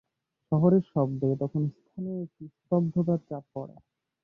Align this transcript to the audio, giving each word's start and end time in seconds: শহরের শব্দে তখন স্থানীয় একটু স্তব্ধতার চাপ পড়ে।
শহরের 0.51 0.83
শব্দে 0.91 1.29
তখন 1.41 1.61
স্থানীয় 1.77 2.17
একটু 2.25 2.43
স্তব্ধতার 2.55 3.19
চাপ 3.29 3.43
পড়ে। 3.53 3.75